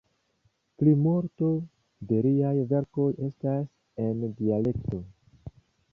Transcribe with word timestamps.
Plimulto 0.83 1.49
de 2.13 2.21
liaj 2.29 2.55
verkoj 2.73 3.07
estas 3.29 3.71
en 4.07 4.29
dialekto. 4.41 5.03